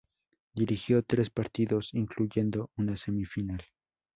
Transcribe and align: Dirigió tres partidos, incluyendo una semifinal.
Dirigió 0.55 1.03
tres 1.03 1.29
partidos, 1.29 1.93
incluyendo 1.93 2.71
una 2.75 2.95
semifinal. 2.97 3.61